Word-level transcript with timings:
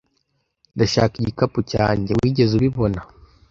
Ndashaka 0.75 1.13
igikapu 1.21 1.59
cyanjye. 1.71 2.11
Wigeze 2.19 2.51
ubibona? 2.59 2.99